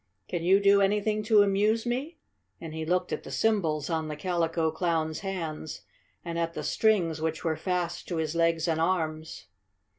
[0.27, 2.17] Can you do anything to amuse me?"
[2.59, 5.81] and he looked at the cymbals on the Calico Clown's hands
[6.25, 9.45] and at the strings which were fast to his legs and arms.